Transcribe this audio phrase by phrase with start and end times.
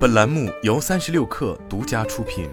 [0.00, 2.48] 本栏目由三十六氪独家出品。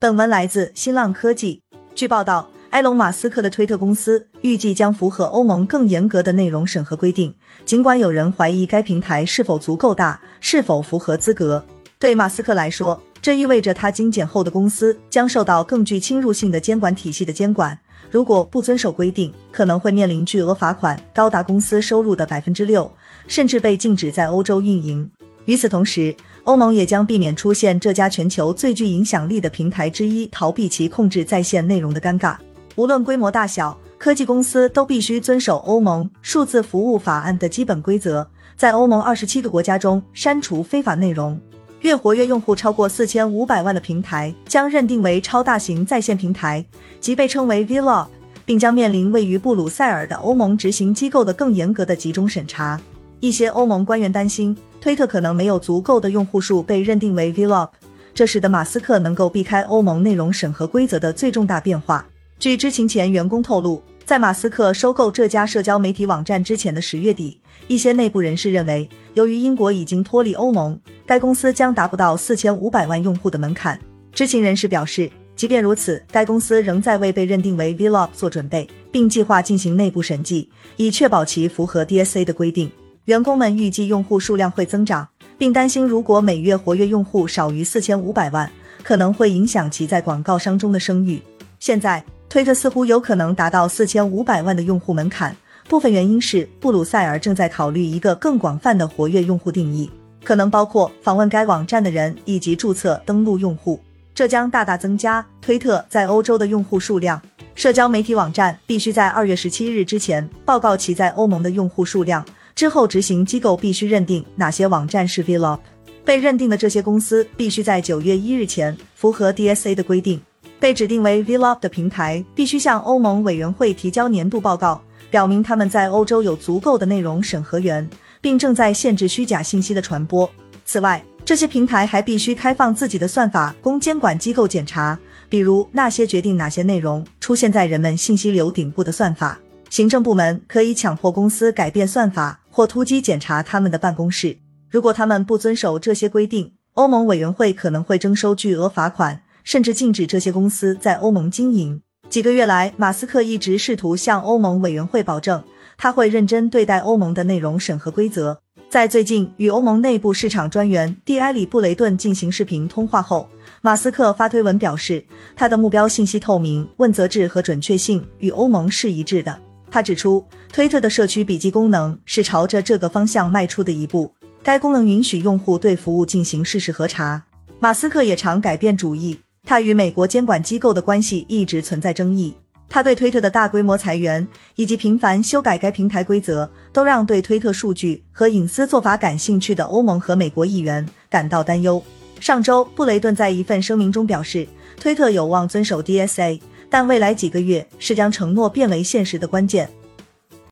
[0.00, 1.60] 本文来自新浪科技。
[1.94, 7.34] 据报道，埃隆·马斯克的推特公司预计将符合欧盟更严格的内容审核规定。
[7.66, 11.62] 尽管有人怀疑该平台是否足够大，是否符合资格，
[11.98, 17.78] 对马斯克来说，这意味着他精简后的公司将受到更具侵入性的监管体系的监管。
[18.10, 22.90] 如果不遵守规定，可能会面临巨额罚款，高达公司收入的百分之六，
[23.26, 25.10] 甚至被禁止在欧洲运营。
[25.46, 32.36] 与此同时，欧盟也将避免出现这家全球最具影响力的平台之一逃避其控制在线内容的尴尬。
[32.76, 38.26] 无论规模大小，科技公司都必须遵守欧盟数字服务法案的基本规则，
[38.56, 41.40] 在欧盟二十七个国家中删除非法内容。
[41.84, 46.64] 月活跃用户超过四千五百万的平台将认定为超大型在线平台，
[46.98, 48.06] 即被称为 Vlog，
[48.46, 52.80] 并将面临位于布鲁塞尔的欧盟执行机构的更严格的集中审查。
[53.20, 57.68] 一些欧盟官员担心，推特可能没有足够的用户数被认定为 Vlog，
[58.14, 62.06] 这使得马斯克能够避开欧盟内容审核规则的最重大变化。
[62.38, 70.78] 据知情前员工透露，在马斯克收购这家社交媒体网站之前的十月底，一些内部人士认为，由于英国已经脱离欧盟。
[71.06, 73.80] 该公司将达不到四千五百万用户的门槛。
[74.12, 82.70] 知情人士表示，即便如此，该公司仍在为被认定为 Vlog 做准备，并计划进行内部审计，以确保其符合 DSA 的规定。
[83.06, 85.08] 员工们预计用户数量会增长，
[85.38, 88.50] 并担心如果每月活跃用户少于四千五百万，
[88.82, 91.22] 可能会影响其在广告商中的声誉。
[91.58, 95.36] 现在，推特似乎有可能达到四千五百万的用户门槛，
[95.68, 99.88] 部分原因是布鲁塞尔正在考虑一个更广泛的活跃用户定义。
[100.24, 103.80] 可能包括访问该网站的人以及注册登录用户，
[104.12, 107.22] 这将大大增加推特在欧洲的用户数量。
[107.54, 115.60] 社交媒体网站必须在二月十七日之前报告其在欧盟的用户数量，之后执行机构必须认定哪些网站是 Vlog。
[116.04, 120.20] 被认定的这些公司必须在九月一日前符合 DSA 的规定。
[120.64, 124.80] 被指定为 Vlog 的平台必须向欧盟委员会提交年度报告，
[125.10, 127.86] 表明他们在欧洲有足够的内容审核员。
[128.22, 130.26] 并正在限制虚假信息的传播。
[130.64, 134.98] 此外，这些平台还必须开放自己的算法供监管机构检查，
[135.28, 139.38] 比如那些决定哪些内容出现在人们信息流顶部的算法。
[139.68, 144.38] 行政部门可以强迫公司改变算法或突击检查他们的办公室。
[144.70, 151.80] 如果他们不遵守这些规定，欧盟委员会可能会征收巨额罚款，甚至禁止这些公司在欧盟经营。
[152.10, 155.44] 几个月来，马斯克一直试图向欧盟委员会保证。
[155.76, 158.40] 他会认真对待欧盟的内容审核规则。
[158.68, 163.28] 在最近与欧盟内部市场专员蒂埃里布雷顿进行视频通话后，
[163.60, 165.04] 马斯克发推文表示，
[165.34, 169.36] 他的目标信息透明、问责制和准确性与欧盟是一致的。
[169.70, 174.12] 他指出，推特的社区笔记功能是朝着这个方向迈出的一步。
[174.42, 177.24] 该功能允许用户对服务进行事实核查。
[177.58, 182.34] 马斯克也常改变主意，他与美国监管机构的关系一直存在争议。
[182.68, 191.80] 他对推特的大规模裁员以及频繁修改该平台规则，都让对推特数据和隐私做法感兴趣的欧盟和美国议员感到担忧。
[192.18, 194.48] 上周，布雷顿在一份声明中表示，
[194.80, 196.40] 推特有望遵守 DSA，
[196.70, 199.68] 但未来几个月是将承诺变为现实的关键。